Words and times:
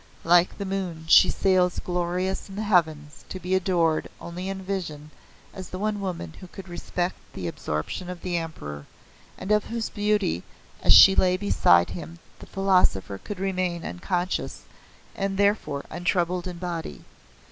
Like 0.23 0.57
the 0.57 0.65
moon 0.65 1.05
she 1.07 1.29
sails 1.29 1.77
glorious 1.77 2.49
in 2.49 2.55
the 2.55 2.63
heavens 2.63 3.23
to 3.29 3.39
be 3.39 3.53
adored 3.53 4.09
only 4.19 4.49
in 4.49 4.63
vision 4.63 5.11
as 5.53 5.69
the 5.69 5.77
one 5.77 6.01
woman 6.01 6.33
who 6.39 6.47
could 6.47 6.67
respect 6.67 7.17
the 7.33 7.47
absorption 7.47 8.09
of 8.09 8.21
the 8.23 8.35
Emperor, 8.35 8.87
and 9.37 9.51
of 9.51 9.65
whose 9.65 9.91
beauty 9.91 10.41
as 10.81 10.91
she 10.91 11.13
lay 11.15 11.37
beside 11.37 11.91
him 11.91 12.17
the 12.39 12.47
philosopher 12.47 13.19
could 13.19 13.39
remain 13.39 13.85
unconscious 13.85 14.63
and 15.15 15.37
therefore 15.37 15.85
untroubled 15.91 16.47
in 16.47 16.57
body. 16.57 17.03